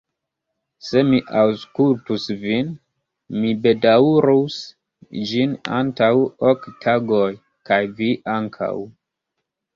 [0.85, 2.71] Se mi aŭskultus vin,
[3.43, 4.57] mi bedaŭrus
[5.33, 6.11] ĝin antaŭ
[6.55, 7.31] ok tagoj,
[7.71, 8.11] kaj vi
[8.41, 8.75] ankaŭ.